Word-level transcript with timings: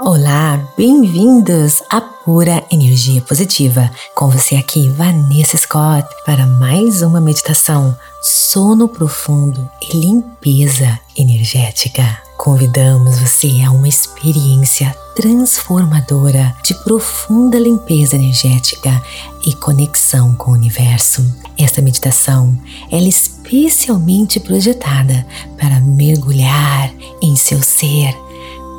Olá, 0.00 0.60
bem-vindos 0.76 1.80
à 1.88 2.00
Pura 2.00 2.64
Energia 2.68 3.22
Positiva. 3.22 3.88
Com 4.16 4.28
você 4.28 4.56
aqui, 4.56 4.88
Vanessa 4.88 5.56
Scott, 5.56 6.08
para 6.26 6.44
mais 6.44 7.00
uma 7.00 7.20
meditação, 7.20 7.96
sono 8.20 8.88
profundo 8.88 9.70
e 9.80 9.96
limpeza 9.96 10.98
energética. 11.16 12.02
Convidamos 12.36 13.20
você 13.20 13.62
a 13.64 13.70
uma 13.70 13.86
experiência 13.86 14.92
transformadora 15.14 16.52
de 16.64 16.74
profunda 16.82 17.56
limpeza 17.56 18.16
energética 18.16 19.00
e 19.46 19.54
conexão 19.54 20.34
com 20.34 20.50
o 20.50 20.54
universo. 20.54 21.24
Esta 21.56 21.80
meditação 21.80 22.58
é 22.90 22.98
especialmente 22.98 24.40
projetada 24.40 25.24
para 25.56 25.78
mergulhar 25.78 26.92
em 27.22 27.36
seu 27.36 27.62
ser 27.62 28.23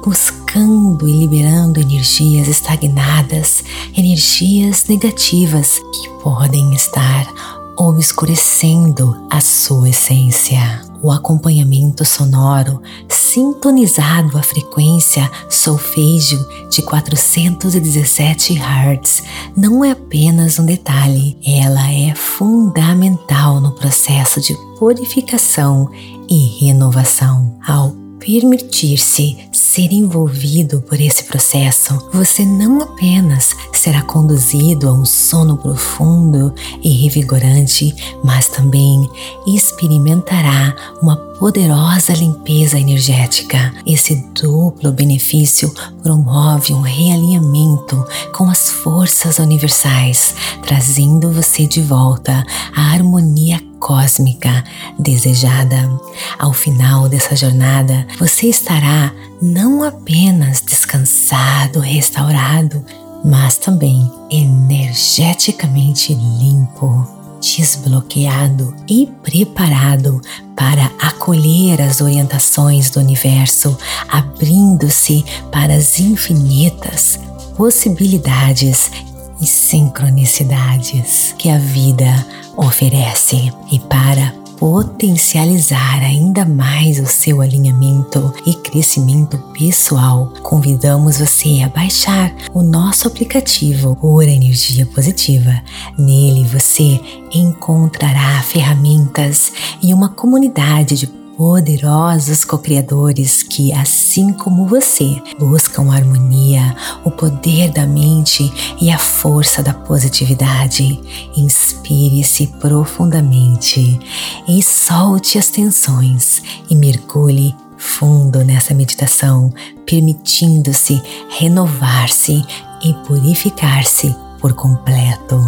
buscando 0.05 1.07
e 1.07 1.11
liberando 1.11 1.79
energias 1.79 2.47
estagnadas, 2.47 3.63
energias 3.97 4.85
negativas 4.85 5.79
que 5.79 6.09
podem 6.21 6.75
estar 6.75 7.27
obscurecendo 7.75 9.25
a 9.31 9.41
sua 9.41 9.89
essência. 9.89 10.85
O 11.01 11.11
acompanhamento 11.11 12.05
sonoro 12.05 12.81
sintonizado 13.09 14.37
à 14.37 14.43
frequência 14.43 15.29
solfejo 15.49 16.37
de 16.69 16.83
417 16.83 18.53
Hz 18.53 19.23
não 19.57 19.83
é 19.83 19.91
apenas 19.91 20.57
um 20.59 20.65
detalhe, 20.65 21.37
ela 21.45 21.91
é 21.91 22.13
fundamental 22.15 23.59
no 23.59 23.71
processo 23.71 24.39
de 24.39 24.55
purificação 24.77 25.89
e 26.29 26.63
renovação. 26.63 27.59
Ao 27.67 28.05
permitir-se 28.19 29.37
ser 29.75 29.91
envolvido 29.91 30.81
por 30.83 31.01
esse 31.01 31.25
processo, 31.25 32.09
você 32.13 32.45
não 32.45 32.81
apenas 32.81 33.53
será 33.73 34.01
conduzido 34.03 34.87
a 34.87 34.93
um 34.93 35.03
sono 35.03 35.57
profundo 35.57 36.53
e 36.81 37.03
revigorante, 37.03 37.93
mas 38.23 38.47
também 38.47 39.09
experimentará 39.45 40.73
uma 41.01 41.17
poderosa 41.17 42.13
limpeza 42.13 42.79
energética. 42.79 43.73
Esse 43.85 44.15
duplo 44.33 44.93
benefício 44.93 45.69
promove 46.01 46.73
um 46.73 46.79
realinhamento 46.79 48.01
com 48.33 48.49
as 48.49 48.69
forças 48.69 49.39
universais, 49.39 50.33
trazendo 50.65 51.29
você 51.33 51.67
de 51.67 51.81
volta 51.81 52.45
à 52.73 52.93
harmonia 52.93 53.59
cósmica 53.79 54.63
desejada. 54.97 55.89
Ao 56.37 56.53
final 56.53 57.07
dessa 57.09 57.35
jornada, 57.35 58.07
você 58.19 58.47
estará 58.47 59.13
não 59.41 59.83
apenas 59.83 60.61
descansado, 60.61 61.79
restaurado, 61.79 62.83
mas 63.23 63.57
também 63.57 64.09
energeticamente 64.29 66.13
limpo, 66.13 67.07
desbloqueado 67.41 68.75
e 68.87 69.07
preparado 69.23 70.21
para 70.55 70.91
acolher 70.99 71.81
as 71.81 72.01
orientações 72.01 72.89
do 72.89 72.99
universo, 72.99 73.77
abrindo-se 74.07 75.25
para 75.51 75.75
as 75.75 75.99
infinitas 75.99 77.19
possibilidades 77.55 78.91
e 79.39 79.45
sincronicidades 79.45 81.33
que 81.37 81.49
a 81.49 81.57
vida 81.57 82.25
oferece 82.57 83.51
e 83.71 83.79
para 83.79 84.33
potencializar 84.57 86.01
ainda 86.01 86.45
mais 86.45 86.99
o 86.99 87.05
seu 87.05 87.41
alinhamento 87.41 88.33
e 88.45 88.53
crescimento 88.53 89.37
pessoal, 89.53 90.31
convidamos 90.41 91.19
você 91.19 91.61
a 91.61 91.69
baixar 91.69 92.33
o 92.53 92.63
nosso 92.63 93.07
aplicativo 93.07 93.97
Ora 94.01 94.29
Energia 94.29 94.85
Positiva. 94.85 95.61
Nele 95.97 96.45
você 96.45 96.99
encontrará 97.33 98.41
ferramentas 98.43 99.51
e 99.81 99.93
uma 99.93 100.09
comunidade 100.09 100.95
de 100.95 101.24
poderosos 101.37 102.45
co-criadores 102.45 103.43
que, 103.43 103.73
assim 103.73 104.31
como 104.33 104.65
você, 104.65 105.21
buscam 105.37 105.91
a 105.91 105.95
harmonia, 105.95 106.75
o 107.03 107.11
poder 107.11 107.71
da 107.71 107.85
mente 107.85 108.51
e 108.81 108.89
a 108.89 108.97
força 108.97 109.61
da 109.61 109.73
positividade. 109.73 110.99
Inspire-se 111.35 112.47
profundamente 112.59 113.99
e 114.47 114.63
solte 114.63 115.37
as 115.37 115.49
tensões 115.49 116.41
e 116.69 116.75
mergulhe 116.75 117.55
fundo 117.77 118.43
nessa 118.43 118.73
meditação, 118.73 119.53
permitindo-se 119.85 121.01
renovar-se 121.37 122.43
e 122.83 122.93
purificar-se 123.05 124.15
por 124.39 124.53
completo. 124.53 125.39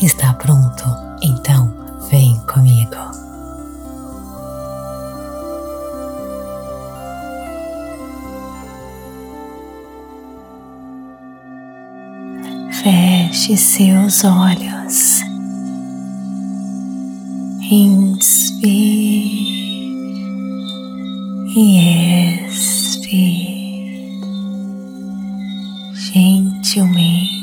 Está 0.00 0.32
pronto? 0.34 0.84
Então, 1.22 1.72
vem 2.10 2.38
comigo. 2.46 3.17
Feche 13.38 13.56
seus 13.56 14.24
olhos. 14.24 15.22
Inspire 17.70 19.22
e 21.54 22.44
expire 22.48 24.18
gentilmente. 25.94 27.38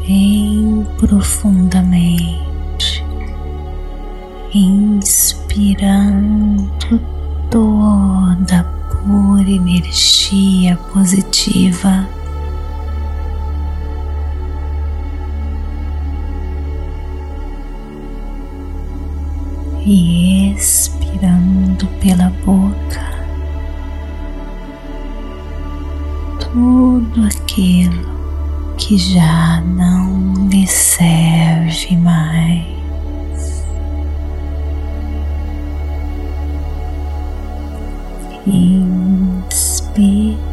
Bem 0.00 0.86
profundamente 0.98 2.49
inspirando 4.52 6.00
toda 7.50 8.64
pura 8.90 9.50
energia 9.50 10.76
positiva. 10.92 12.06
E 19.86 20.52
expirando 20.52 21.86
pela 22.00 22.30
boca 22.44 23.10
tudo 26.52 27.24
aquilo 27.24 28.10
que 28.76 28.96
já 28.98 29.60
não 29.60 30.48
lhe 30.48 30.66
serve 30.66 31.96
mais. 31.96 32.79
Inspire. 38.52 40.36
e 40.36 40.49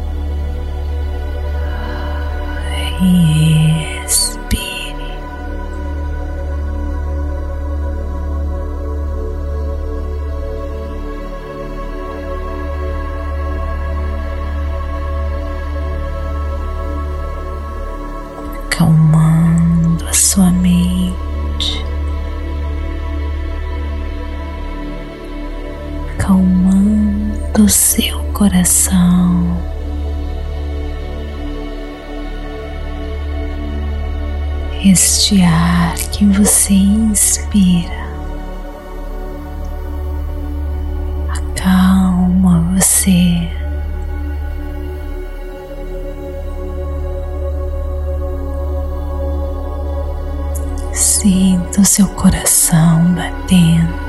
coração. 28.38 29.60
Este 34.84 35.42
ar 35.42 35.96
que 36.12 36.24
você 36.24 36.72
inspira 36.72 38.06
acalma 41.28 42.60
você. 42.76 43.50
Sinta 50.92 51.80
o 51.80 51.84
seu 51.84 52.06
coração 52.06 53.14
batendo. 53.14 54.07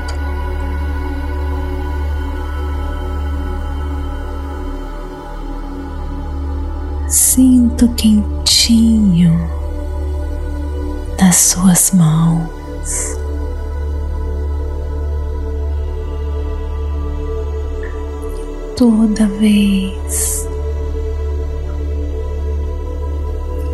Quentinho 7.88 9.50
das 11.18 11.36
suas 11.36 11.92
mãos. 11.92 13.18
Toda 18.76 19.26
vez 19.38 20.48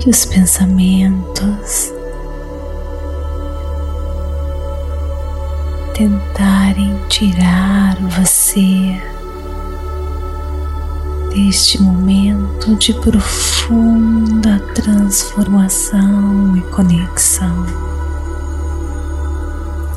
que 0.01 0.11
os 0.11 0.25
pensamentos 0.25 1.93
tentarem 5.95 6.97
tirar 7.09 7.97
você 8.03 9.16
deste 11.37 11.83
momento 11.83 12.75
de 12.77 12.95
profunda 12.95 14.59
transformação 14.75 16.57
e 16.57 16.63
conexão. 16.63 17.67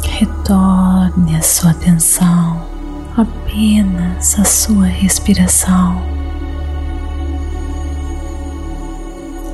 Retorne 0.04 1.38
a 1.38 1.42
sua 1.42 1.72
atenção 1.72 2.62
apenas 3.16 4.38
à 4.38 4.44
sua 4.44 4.88
respiração. 4.88 6.02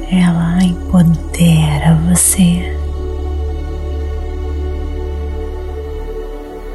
Ela 0.09 0.63
empodera 0.63 1.99
você. 2.09 2.75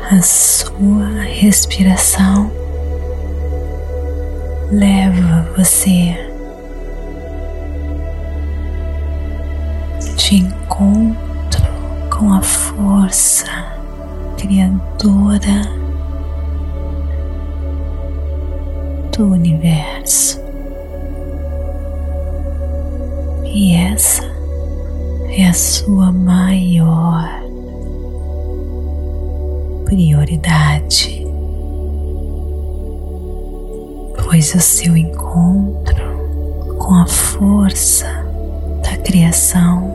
A 0.09 0.23
sua 0.23 1.09
respiração 1.23 2.60
leva 4.71 5.45
você 5.57 6.15
de 10.17 10.37
encontro 10.37 11.65
com 12.09 12.33
a 12.33 12.41
força 12.41 13.47
criadora 14.39 15.63
do 19.17 19.33
universo. 19.33 20.41
E 23.45 23.75
essa 23.75 24.23
é 25.31 25.49
a 25.49 25.53
sua 25.53 26.13
maior 26.13 27.29
prioridade. 29.85 31.20
Pois 34.31 34.55
o 34.55 34.61
seu 34.61 34.97
encontro 34.97 36.77
com 36.79 36.95
a 36.95 37.05
força 37.05 38.07
da 38.81 38.97
criação 38.99 39.93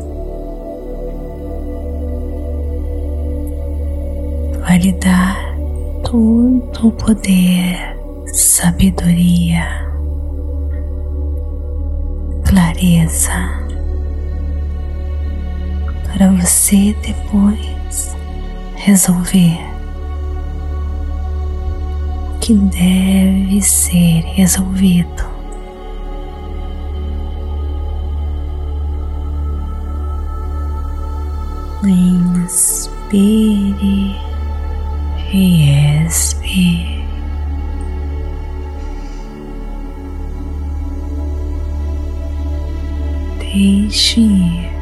vai 4.59 4.77
lhe 4.77 4.91
dar 4.91 5.37
todo 6.03 6.89
o 6.89 6.91
poder, 6.91 7.97
sabedoria, 8.33 9.65
clareza 12.43 13.31
para 16.11 16.29
você 16.33 16.93
depois 17.01 18.13
resolver 18.75 19.74
que 22.45 22.53
deve 22.53 23.59
ser 23.59 24.23
resolvido. 24.35 25.25
Inspire 31.83 33.15
e 35.33 35.71
expire. 36.05 37.03
Deixe 43.39 44.21
ir 44.21 44.74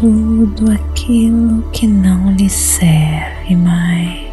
tudo 0.00 0.72
aquilo 0.72 1.62
que 1.72 1.86
não 1.86 2.32
lhe 2.32 2.48
serve 2.48 3.54
mais. 3.54 4.30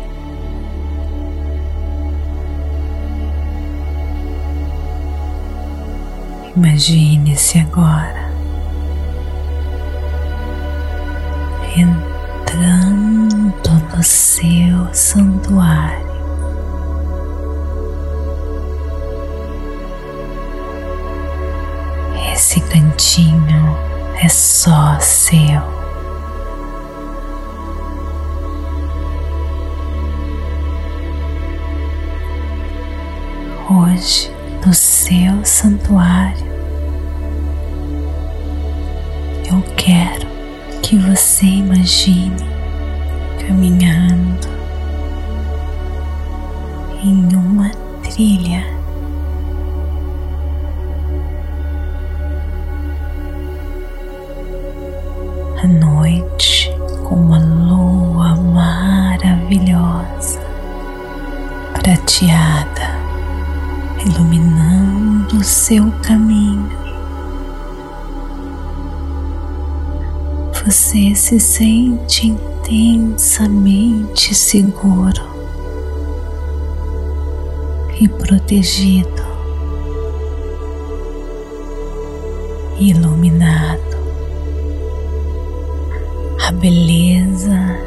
Imagine-se 6.56 7.60
agora 7.60 8.32
entrando 11.76 13.38
no 13.94 14.02
seu 14.02 14.88
santuário. 14.94 16.08
Esse 22.32 22.62
cantinho 22.62 23.47
é 24.20 24.28
só 24.30 25.00
seu. 25.00 25.62
Hoje, 33.70 34.32
no 34.66 34.74
seu 34.74 35.44
santuário, 35.44 36.48
eu 39.46 39.62
quero 39.76 40.28
que 40.82 40.98
você 40.98 41.46
imagine 41.46 42.36
caminhando 43.46 44.48
em 47.04 47.36
uma 47.36 47.70
trilha 48.04 48.77
noite 55.68 56.72
com 57.04 57.16
uma 57.16 57.40
lua 57.40 58.36
maravilhosa, 58.36 60.40
prateada, 61.74 62.96
iluminando 64.06 65.38
o 65.38 65.44
seu 65.44 65.92
caminho. 66.02 66.78
Você 70.66 71.16
se 71.16 71.40
sente 71.40 72.28
intensamente 72.28 74.36
seguro 74.36 75.38
e 78.00 78.08
protegido, 78.08 79.26
iluminado 82.80 83.87
a 86.48 86.52
beleza 86.54 87.78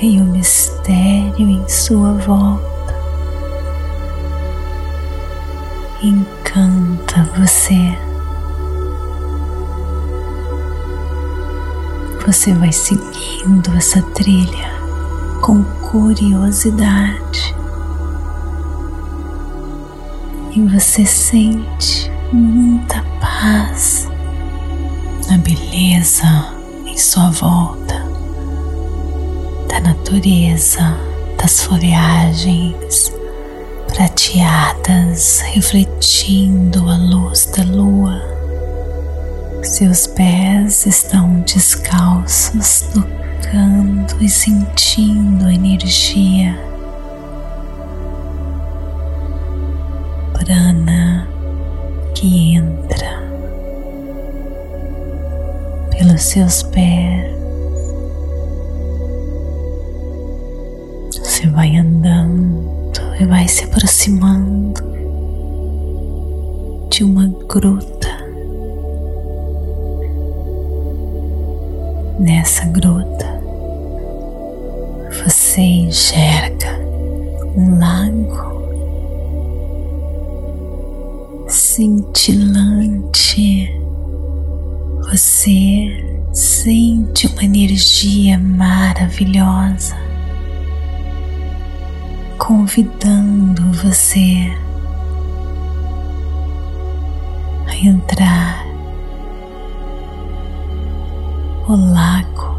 e 0.00 0.18
o 0.18 0.24
mistério 0.24 1.46
em 1.46 1.68
sua 1.68 2.14
volta. 2.14 2.94
Encanta 6.02 7.22
você. 7.36 7.98
Você 12.26 12.54
vai 12.54 12.72
seguindo 12.72 13.76
essa 13.76 14.00
trilha 14.14 14.70
com 15.42 15.62
curiosidade. 15.90 17.54
E 20.56 20.62
você 20.62 21.04
sente 21.04 22.10
muita 22.32 23.04
paz 23.20 24.08
na 25.28 25.36
beleza 25.36 26.49
sua 27.00 27.30
volta, 27.30 28.04
da 29.68 29.80
natureza, 29.80 30.98
das 31.38 31.62
folhagens 31.62 33.10
prateadas 33.88 35.40
refletindo 35.40 36.88
a 36.90 36.96
luz 36.98 37.46
da 37.46 37.64
lua. 37.64 38.20
Seus 39.62 40.06
pés 40.08 40.84
estão 40.84 41.40
descalços, 41.40 42.82
tocando 42.92 44.22
e 44.22 44.28
sentindo 44.28 45.46
a 45.46 45.54
energia. 45.54 46.54
Prana 50.34 51.26
que 52.14 52.56
entra 52.56 52.79
pelos 56.00 56.22
seus 56.22 56.62
pés. 56.62 57.30
Você 61.12 61.46
vai 61.48 61.76
andando 61.76 62.70
e 63.20 63.26
vai 63.26 63.46
se 63.46 63.64
aproximando 63.64 64.82
de 66.88 67.04
uma 67.04 67.28
gruta. 67.46 68.08
Nessa 72.18 72.64
gruta 72.64 73.38
você 75.22 75.60
enxerga 75.60 76.80
um 77.54 77.78
lago 77.78 78.50
cintilante. 81.46 82.50
Você 85.10 85.79
sente 87.20 87.26
uma 87.26 87.44
energia 87.44 88.38
maravilhosa 88.38 89.94
convidando 92.38 93.72
você 93.72 94.50
a 97.66 97.76
entrar. 97.76 98.64
O 101.68 101.76
lago 101.76 102.58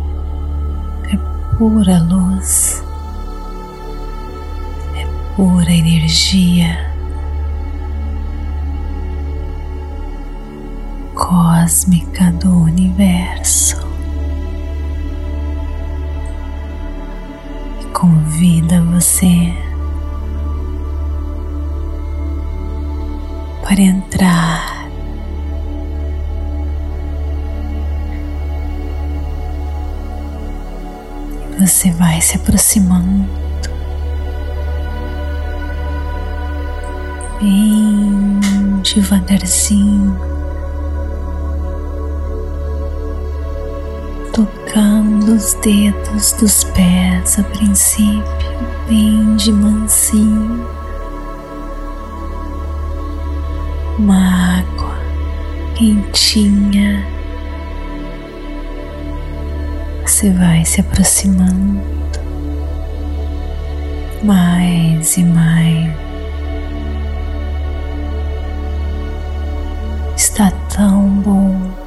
é 1.12 1.18
pura 1.58 2.00
luz, 2.04 2.84
é 4.96 5.36
pura 5.36 5.72
energia. 5.72 6.92
cósmica 11.16 12.32
do 12.34 12.64
universo 12.64 13.81
convida 18.02 18.82
você 18.82 19.54
para 23.62 23.80
entrar 23.80 24.90
e 31.52 31.60
você 31.60 31.92
vai 31.92 32.20
se 32.22 32.38
aproximando 32.38 33.30
bem 37.40 38.40
devagarzinho. 38.82 40.31
Tocando 44.72 45.34
os 45.36 45.54
dedos 45.56 46.32
dos 46.34 46.64
pés 46.64 47.38
a 47.38 47.44
princípio, 47.44 48.24
bem 48.88 49.36
de 49.36 49.52
mansinho. 49.52 50.66
Uma 54.00 54.60
água 54.60 54.96
quentinha. 55.76 57.06
Você 60.06 60.32
vai 60.32 60.64
se 60.64 60.80
aproximando 60.80 61.82
mais 64.24 65.18
e 65.18 65.24
mais. 65.26 65.92
Está 70.16 70.50
tão 70.70 71.10
bom 71.10 71.81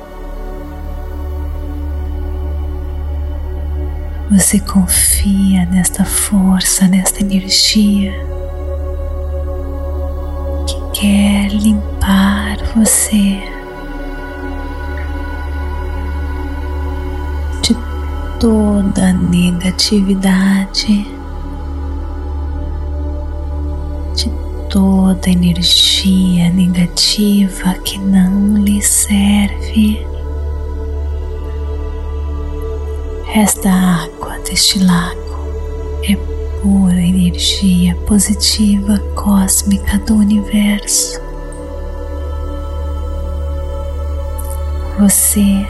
Você 4.30 4.58
confia 4.58 5.66
nesta 5.66 6.02
força, 6.02 6.88
nesta 6.88 7.20
energia 7.20 8.10
que 10.66 11.00
quer 11.00 11.48
limpar 11.52 12.56
você 12.74 13.38
de 17.60 17.76
toda 18.40 19.12
negatividade, 19.12 21.06
de 24.16 24.30
toda 24.70 25.28
energia 25.28 26.50
negativa 26.50 27.74
que 27.84 27.98
não 27.98 28.56
lhe 28.56 28.80
serve. 28.80 30.06
Esta 33.34 34.08
deste 34.54 34.78
lago 34.78 35.48
é 36.08 36.14
pura 36.62 37.00
energia 37.00 37.96
positiva 38.06 39.00
cósmica 39.16 39.98
do 39.98 40.14
universo. 40.14 41.20
Você 45.00 45.66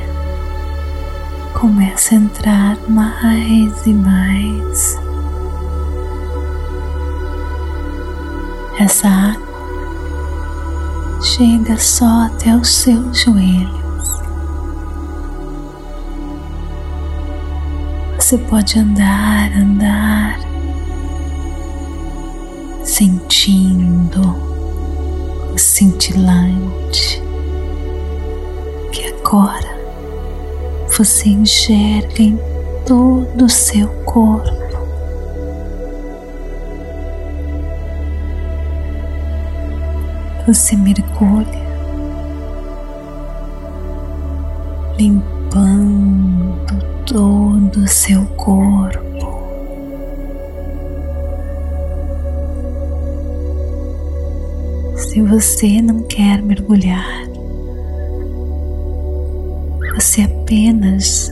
começa 1.54 2.14
a 2.14 2.18
entrar 2.18 2.78
mais 2.86 3.86
e 3.86 3.94
mais. 3.94 4.98
Essa 8.78 9.08
água 9.08 9.44
chega 11.22 11.78
só 11.78 12.26
até 12.26 12.54
os 12.54 12.68
seus 12.68 13.18
joelhos. 13.18 13.83
Você 18.34 18.42
pode 18.46 18.78
andar, 18.80 19.52
andar, 19.56 20.40
sentindo 22.82 24.20
o 25.54 25.56
cintilante 25.56 27.22
que 28.90 29.06
agora 29.06 29.78
você 30.98 31.28
enxerga 31.28 32.22
em 32.22 32.36
todo 32.84 33.44
o 33.44 33.48
seu 33.48 33.86
corpo. 34.02 34.50
Você 40.44 40.76
mergulha, 40.76 41.46
limpando 44.98 46.43
todo 47.06 47.80
o 47.80 47.88
seu 47.88 48.24
corpo. 48.36 49.04
Se 54.96 55.20
você 55.22 55.82
não 55.82 56.02
quer 56.04 56.42
mergulhar, 56.42 57.28
você 59.94 60.22
apenas 60.22 61.30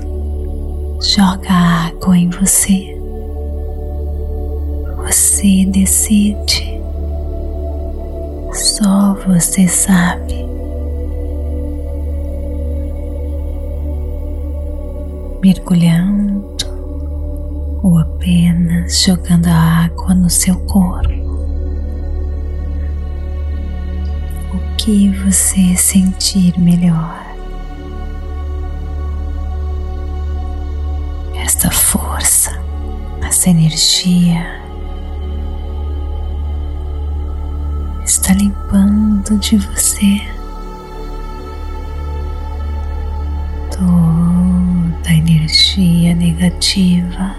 joga 1.01 1.51
água 1.51 2.17
em 2.17 2.29
você. 2.29 2.97
Você 4.99 5.65
decide, 5.67 6.81
só 8.53 9.15
você 9.27 9.67
sabe. 9.67 10.52
Mergulhando 15.43 16.57
ou 17.83 17.99
apenas 17.99 19.03
jogando 19.03 19.49
a 19.49 19.85
água 19.85 20.15
no 20.15 20.31
seu 20.31 20.57
corpo. 20.67 21.11
O 24.55 24.77
que 24.77 25.09
você 25.09 25.75
sentir 25.77 26.57
melhor. 26.61 27.21
Esta 31.35 31.71
força, 31.73 32.53
essa 33.27 33.51
energia 33.51 34.63
está 38.05 38.33
limpando 38.33 39.39
de 39.39 39.57
você 39.57 40.21
energia 45.73 46.15
negativa 46.15 47.35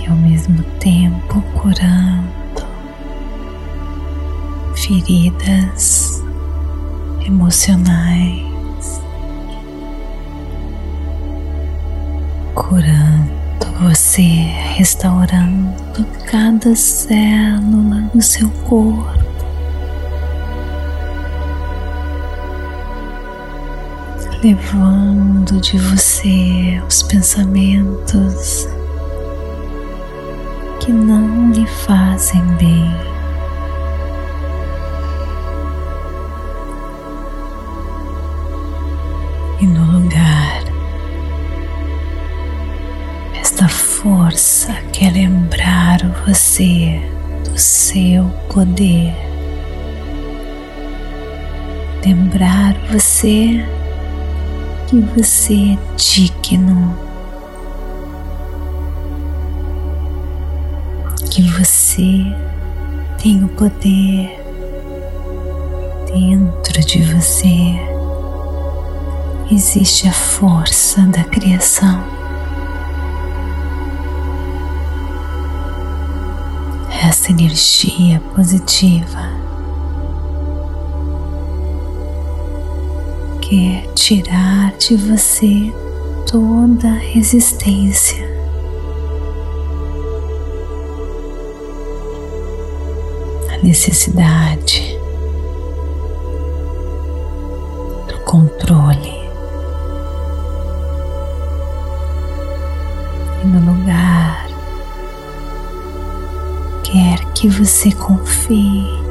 e 0.00 0.06
ao 0.08 0.16
mesmo 0.16 0.62
tempo 0.78 1.42
curando 1.52 2.26
feridas 4.74 6.22
emocionais, 7.26 9.00
curando 12.54 13.36
você, 13.80 14.22
restaurando 14.76 16.06
cada 16.30 16.74
célula 16.74 18.10
do 18.14 18.22
seu 18.22 18.48
corpo. 18.66 19.25
Levando 24.46 25.60
de 25.60 25.76
você 25.76 26.80
os 26.88 27.02
pensamentos 27.02 28.68
que 30.78 30.92
não 30.92 31.50
lhe 31.50 31.66
fazem 31.66 32.40
bem. 32.54 32.94
E 39.60 39.66
no 39.66 39.98
lugar 39.98 40.62
esta 43.40 43.66
força 43.66 44.72
quer 44.92 45.12
lembrar 45.12 45.98
você 46.24 47.00
do 47.44 47.58
seu 47.58 48.26
poder, 48.48 49.12
lembrar 52.04 52.74
você 52.92 53.66
que 54.86 55.00
você 55.00 55.72
é 55.72 55.78
digno, 55.96 56.96
que 61.28 61.42
você 61.42 62.24
tem 63.20 63.42
o 63.42 63.48
poder 63.48 64.40
dentro 66.06 66.80
de 66.82 67.02
você. 67.02 67.74
Existe 69.50 70.08
a 70.08 70.12
força 70.12 71.00
da 71.02 71.24
criação. 71.24 72.04
Essa 77.02 77.32
energia 77.32 78.20
positiva 78.34 79.35
quer 83.48 83.86
tirar 83.94 84.72
de 84.76 84.96
você 84.96 85.72
toda 86.28 86.88
resistência. 86.88 88.26
A 93.52 93.58
necessidade 93.62 94.98
do 98.08 98.18
controle. 98.24 99.14
E 103.44 103.46
no 103.46 103.60
lugar, 103.60 104.48
quer 106.82 107.24
que 107.32 107.48
você 107.48 107.92
confie 107.92 109.05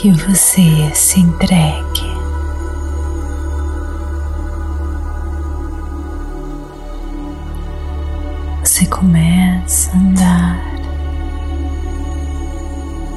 que 0.00 0.10
você 0.12 0.90
se 0.94 1.20
entregue. 1.20 2.10
Você 8.64 8.86
começa 8.86 9.90
a 9.92 9.98
andar 9.98 10.64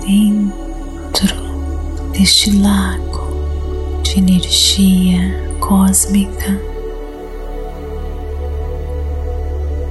dentro 0.06 1.38
deste 2.12 2.52
lago 2.52 3.32
de 4.04 4.20
energia 4.20 5.58
cósmica, 5.62 6.60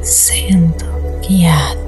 sendo 0.02 0.84
guiado 1.26 1.81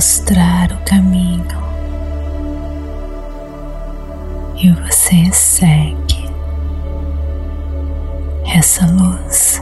mostrar 0.00 0.72
o 0.72 0.78
caminho. 0.86 1.44
E 4.56 4.72
você 4.72 5.30
segue 5.30 6.24
essa 8.50 8.86
luz 8.86 9.60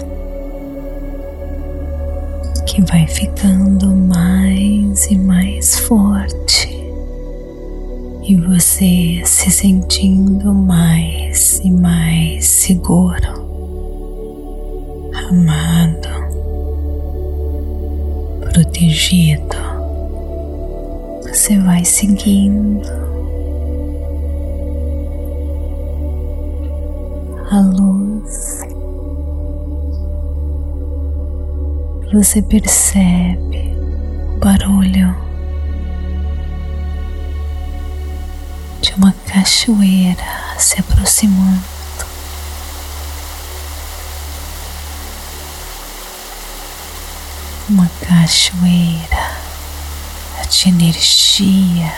que 2.66 2.80
vai 2.82 3.04
ficando 3.08 3.88
mais 3.88 5.06
e 5.06 5.18
mais 5.18 5.80
forte. 5.80 6.68
E 8.22 8.36
você 8.36 9.20
se 9.24 9.50
sentindo 9.50 10.54
mais 10.54 11.58
e 11.64 11.70
mais 11.72 12.46
seguro, 12.46 13.48
amado, 15.28 16.08
protegido 18.52 19.47
você 21.38 21.56
vai 21.60 21.84
seguindo. 21.84 22.82
A 27.48 27.60
luz, 27.60 28.60
você 32.12 32.42
percebe 32.42 33.72
o 34.34 34.38
barulho 34.40 35.16
de 38.80 38.92
uma 38.94 39.12
cachoeira 39.24 40.58
se 40.58 40.80
aproximando. 40.80 41.62
Uma 47.70 47.88
cachoeira 48.00 49.37
de 50.50 50.68
energia 50.70 51.92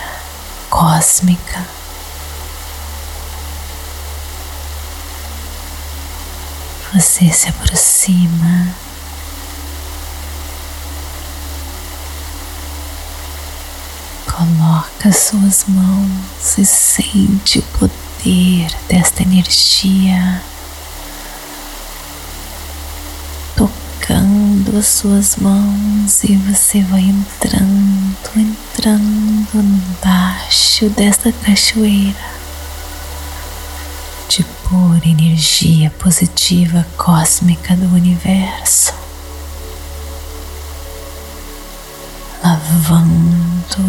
cósmica. 0.69 1.65
Você 6.93 7.31
se 7.31 7.47
aproxima. 7.47 8.75
Coloca 14.25 15.11
suas 15.13 15.65
mãos 15.67 16.57
e 16.57 16.65
sente 16.65 17.59
o 17.59 17.63
poder 17.79 18.69
desta 18.89 19.23
energia 19.23 20.43
tocando 23.55 24.50
as 24.77 24.85
suas 24.85 25.35
mãos 25.35 26.23
e 26.23 26.35
você 26.35 26.81
vai 26.83 27.01
entrando, 27.01 28.17
entrando 28.35 29.57
embaixo 29.57 30.89
desta 30.89 31.31
cachoeira 31.31 32.31
de 34.29 34.43
pura 34.43 35.05
energia 35.05 35.91
positiva 35.91 36.87
cósmica 36.97 37.75
do 37.75 37.93
universo, 37.93 38.93
lavando 42.41 43.81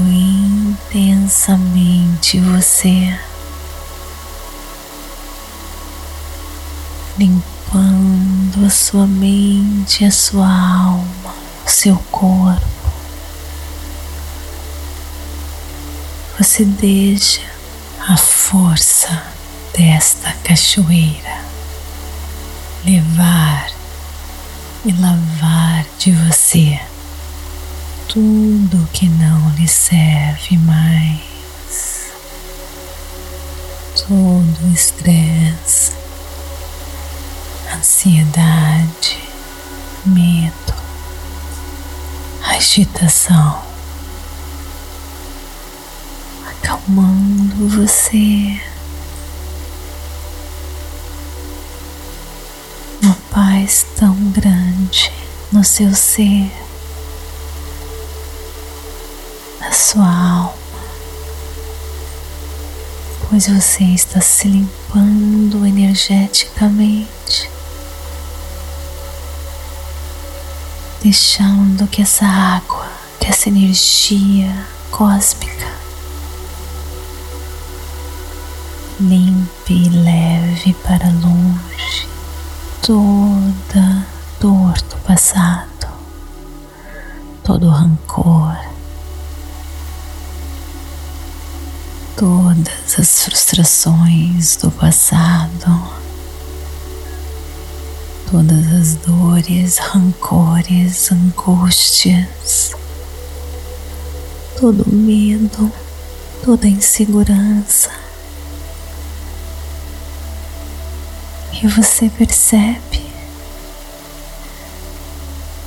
intensamente 0.90 2.40
você. 2.40 3.16
limpando 7.18 7.61
a 7.78 8.70
sua 8.70 9.06
mente, 9.06 10.04
a 10.04 10.10
sua 10.10 10.46
alma, 10.46 11.34
o 11.66 11.70
seu 11.70 11.96
corpo. 12.10 12.66
Você 16.38 16.64
deixa 16.64 17.40
a 18.08 18.16
força 18.16 19.22
desta 19.76 20.32
cachoeira 20.44 21.42
levar 22.84 23.70
e 24.84 24.92
lavar 24.92 25.86
de 25.98 26.12
você 26.12 26.80
tudo 28.08 28.88
que 28.92 29.08
não 29.08 29.50
lhe 29.54 29.66
serve 29.66 30.58
mais, 30.58 32.12
todo 34.06 34.68
o 34.68 34.72
estresse, 34.74 36.01
ansiedade, 37.74 39.18
medo, 40.04 40.74
agitação, 42.44 43.62
acalmando 46.48 47.68
você. 47.68 48.60
Uma 53.02 53.16
paz 53.30 53.86
tão 53.96 54.14
grande 54.30 55.12
no 55.50 55.64
seu 55.64 55.94
ser, 55.94 56.52
na 59.60 59.72
sua 59.72 60.06
alma 60.06 60.62
pois 63.32 63.48
você 63.48 63.84
está 63.84 64.20
se 64.20 64.46
limpando 64.46 65.66
energeticamente. 65.66 67.50
Deixando 71.02 71.88
que 71.88 72.00
essa 72.00 72.24
água, 72.24 72.88
que 73.18 73.26
essa 73.26 73.48
energia 73.48 74.66
cósmica 74.90 75.66
limpe 79.00 79.72
e 79.72 79.88
leve 79.88 80.74
para 80.84 81.08
longe 81.08 82.08
toda 82.80 84.06
dor 84.40 84.74
do 84.82 84.96
passado, 85.04 85.88
todo 87.42 87.68
rancor, 87.68 88.56
todas 92.16 92.98
as 92.98 93.24
frustrações 93.24 94.54
do 94.54 94.70
passado, 94.70 96.01
todas 98.32 98.66
as 98.72 98.94
dores, 98.94 99.76
rancores, 99.76 101.12
angústias, 101.12 102.72
todo 104.58 104.90
medo, 104.90 105.70
toda 106.42 106.66
insegurança. 106.66 107.90
E 111.52 111.66
você 111.68 112.08
percebe 112.08 113.04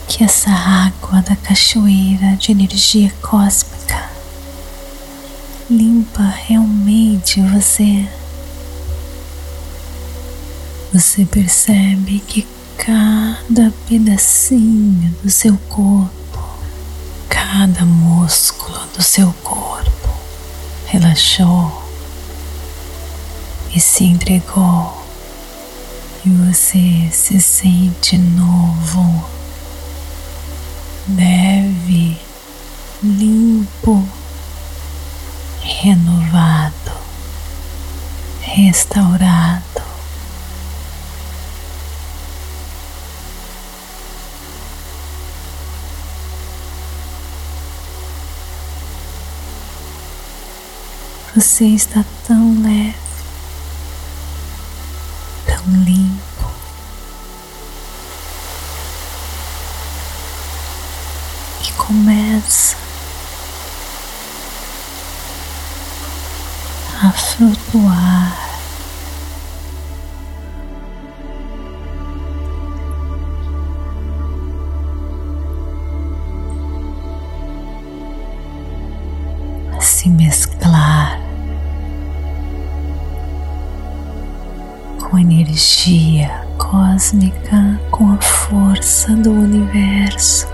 que 0.07 0.23
essa 0.23 0.49
água 0.49 1.21
da 1.21 1.35
cachoeira 1.35 2.35
de 2.35 2.51
energia 2.51 3.13
cósmica 3.21 4.09
limpa 5.69 6.23
realmente 6.23 7.39
você. 7.41 8.09
Você 10.91 11.25
percebe 11.25 12.23
que 12.25 12.54
cada 12.77 13.71
pedacinho 13.87 15.15
do 15.23 15.29
seu 15.29 15.57
corpo, 15.69 16.39
cada 17.29 17.85
músculo 17.85 18.85
do 18.95 19.01
seu 19.01 19.33
corpo 19.43 20.09
relaxou 20.85 21.83
e 23.75 23.79
se 23.79 24.03
entregou, 24.05 25.05
e 26.25 26.29
você 26.29 27.09
se 27.11 27.39
sente 27.41 28.17
novo 28.17 29.35
leve, 31.07 32.17
limpo, 33.03 34.03
renovado, 35.61 36.91
restaurado. 38.41 39.84
Você 51.35 51.65
está 51.65 52.05
tão 52.25 52.61
leve, 52.63 52.95
força 88.65 89.15
do 89.15 89.31
universo. 89.31 90.47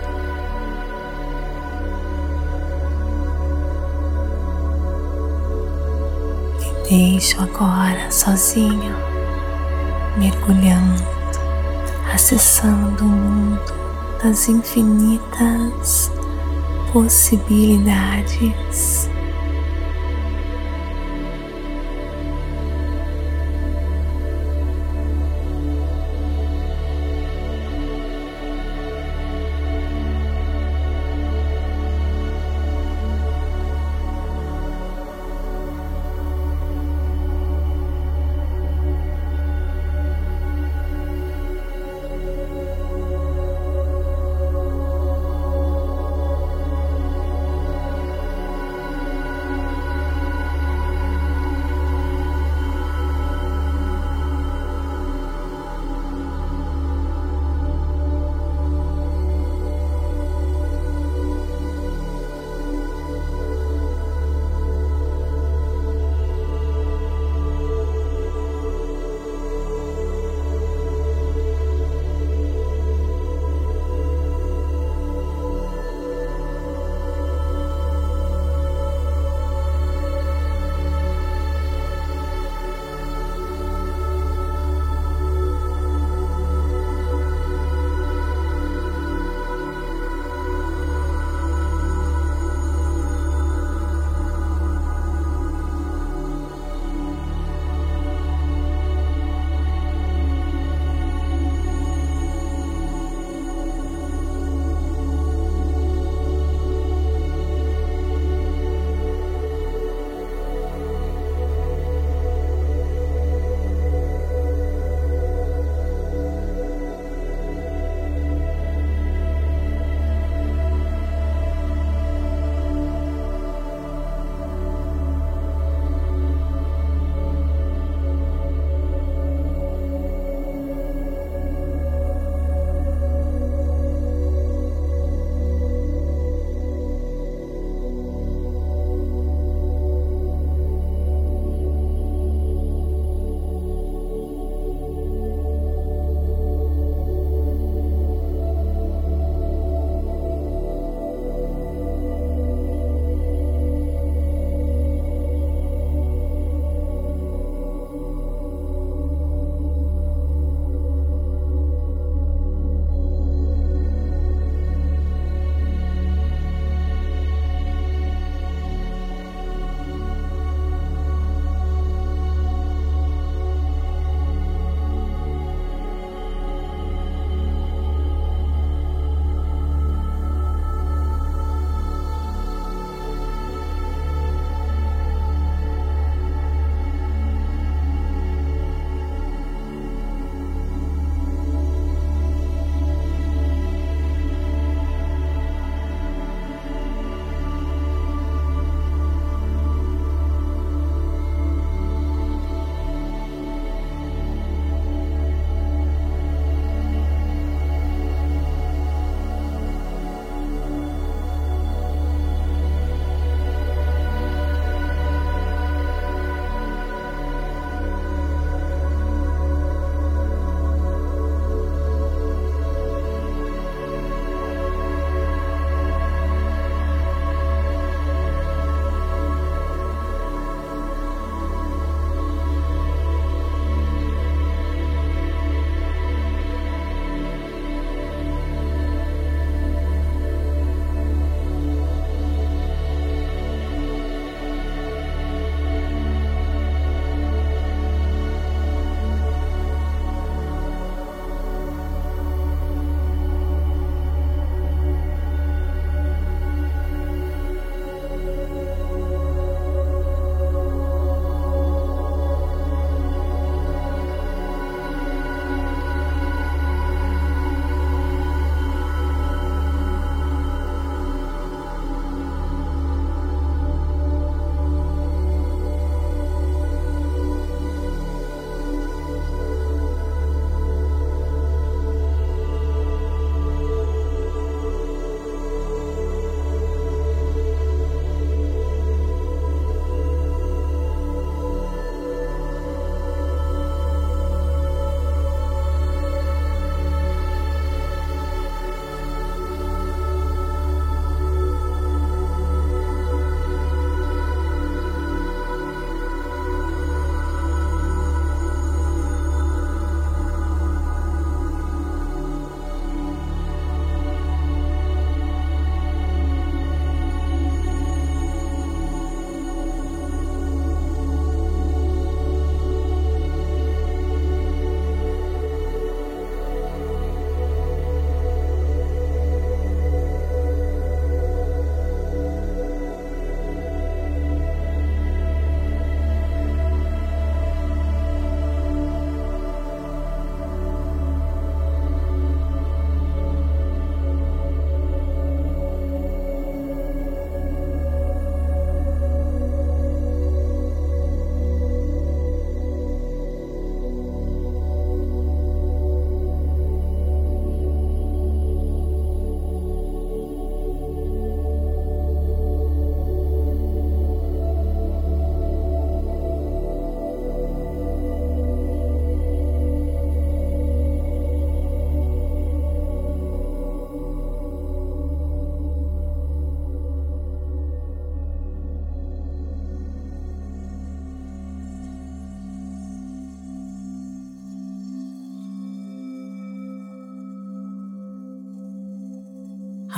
deixo 6.90 7.42
agora 7.42 8.12
sozinho, 8.12 8.94
mergulhando, 10.18 11.02
acessando 12.14 13.06
o 13.06 13.08
mundo 13.08 13.74
das 14.22 14.50
infinitas 14.50 16.12
possibilidades. 16.92 19.10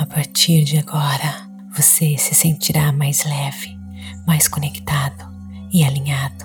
A 0.04 0.06
partir 0.06 0.64
de 0.64 0.76
agora, 0.76 1.48
você 1.74 2.18
se 2.18 2.34
sentirá 2.34 2.92
mais 2.92 3.24
leve, 3.24 3.74
mais 4.26 4.46
conectado 4.46 5.26
e 5.72 5.82
alinhado, 5.82 6.44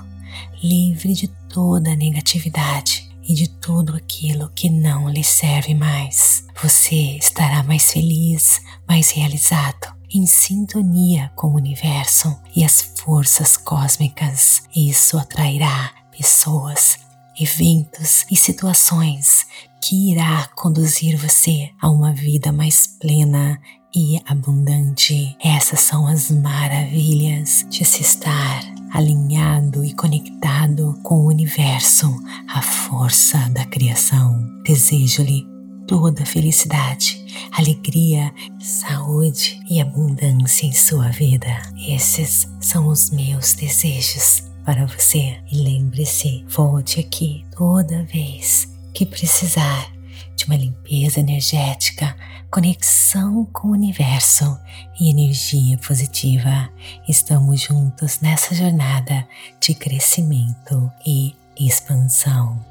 livre 0.63 1.13
de 1.13 1.27
toda 1.49 1.91
a 1.91 1.95
negatividade 1.95 3.11
e 3.21 3.33
de 3.33 3.49
tudo 3.49 3.97
aquilo 3.97 4.49
que 4.55 4.69
não 4.69 5.09
lhe 5.09 5.25
serve 5.25 5.73
mais. 5.73 6.45
Você 6.63 7.17
estará 7.17 7.61
mais 7.61 7.91
feliz, 7.91 8.61
mais 8.87 9.11
realizado, 9.11 9.93
em 10.09 10.25
sintonia 10.25 11.29
com 11.35 11.47
o 11.47 11.55
universo 11.57 12.33
e 12.55 12.63
as 12.63 12.79
forças 12.79 13.57
cósmicas. 13.57 14.63
Isso 14.73 15.17
atrairá 15.17 15.91
pessoas, 16.17 16.97
eventos 17.39 18.25
e 18.29 18.35
situações 18.35 19.45
que 19.81 20.11
irá 20.11 20.47
conduzir 20.55 21.17
você 21.17 21.69
a 21.81 21.89
uma 21.89 22.13
vida 22.13 22.51
mais 22.51 22.85
plena 22.85 23.59
e 23.95 24.21
abundante. 24.27 25.35
Essas 25.43 25.79
são 25.79 26.07
as 26.07 26.29
maravilhas 26.29 27.65
de 27.69 27.85
se 27.85 28.01
estar 28.01 28.61
alinhado 28.91 29.83
e 29.83 29.93
conectado 29.93 30.99
com 31.03 31.21
o 31.21 31.27
universo, 31.27 32.13
a 32.47 32.61
força 32.61 33.37
da 33.49 33.65
criação. 33.65 34.45
Desejo-lhe 34.63 35.47
toda 35.87 36.25
felicidade, 36.25 37.25
alegria, 37.51 38.31
saúde 38.59 39.59
e 39.69 39.81
abundância 39.81 40.65
em 40.67 40.73
sua 40.73 41.09
vida. 41.09 41.61
Esses 41.87 42.47
são 42.59 42.87
os 42.87 43.09
meus 43.09 43.53
desejos 43.53 44.48
para 44.69 44.85
você. 44.85 45.35
E 45.51 45.63
lembre-se, 45.63 46.45
volte 46.47 46.99
aqui 46.99 47.43
toda 47.57 48.03
vez 48.03 48.71
que 48.93 49.03
precisar 49.03 49.91
de 50.35 50.45
uma 50.45 50.55
limpeza 50.55 51.19
energética, 51.19 52.15
conexão 52.51 53.45
com 53.45 53.69
o 53.69 53.71
universo 53.71 54.59
e 54.99 55.09
energia 55.09 55.75
positiva. 55.79 56.69
Estamos 57.07 57.61
juntos 57.61 58.19
nessa 58.21 58.53
jornada 58.53 59.27
de 59.59 59.73
crescimento 59.73 60.91
e 61.03 61.33
expansão. 61.59 62.63